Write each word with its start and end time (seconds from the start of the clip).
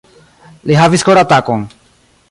Li 0.71 0.79
havis 0.79 1.05
koratakon. 1.11 1.71